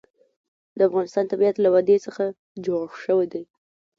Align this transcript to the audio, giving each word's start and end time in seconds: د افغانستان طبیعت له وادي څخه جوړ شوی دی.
د 0.77 0.79
افغانستان 0.89 1.25
طبیعت 1.31 1.55
له 1.59 1.69
وادي 1.73 1.97
څخه 2.05 2.23
جوړ 2.65 2.83
شوی 3.03 3.27
دی. 3.33 3.43